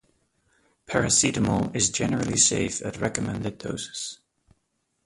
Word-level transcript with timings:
Paracetamol 0.87 1.75
is 1.75 1.91
generally 1.91 2.35
safe 2.35 2.83
at 2.83 2.97
recommended 2.99 3.59
doses. 3.59 4.17